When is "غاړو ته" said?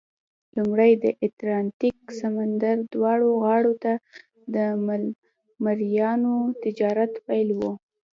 3.43-3.93